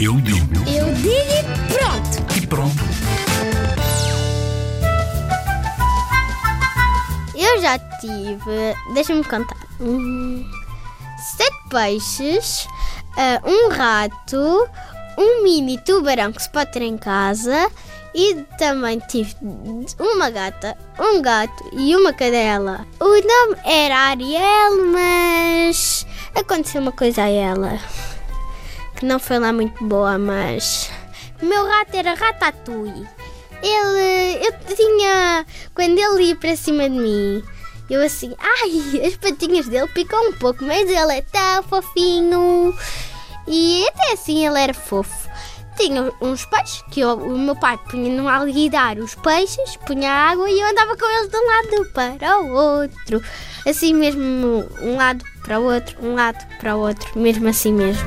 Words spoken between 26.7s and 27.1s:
uma